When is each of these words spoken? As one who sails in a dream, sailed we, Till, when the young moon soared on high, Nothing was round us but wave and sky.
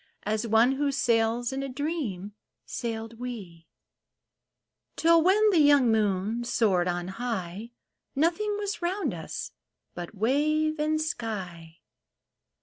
As 0.23 0.47
one 0.47 0.71
who 0.77 0.91
sails 0.91 1.53
in 1.53 1.61
a 1.61 1.69
dream, 1.69 2.33
sailed 2.65 3.19
we, 3.19 3.67
Till, 4.95 5.21
when 5.21 5.51
the 5.51 5.59
young 5.59 5.91
moon 5.91 6.43
soared 6.43 6.87
on 6.87 7.07
high, 7.07 7.69
Nothing 8.15 8.55
was 8.57 8.81
round 8.81 9.13
us 9.13 9.51
but 9.93 10.15
wave 10.15 10.79
and 10.79 10.99
sky. 10.99 11.81